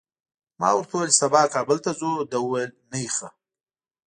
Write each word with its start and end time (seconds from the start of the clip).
ما 0.59 0.69
ورته 0.75 0.93
وویل 0.93 1.11
چي 1.13 1.19
سبا 1.21 1.41
کابل 1.53 1.77
ته 1.85 1.91
ځو، 1.99 2.11
ده 2.31 2.37
وویل 2.41 2.71
نېخه! 2.91 3.29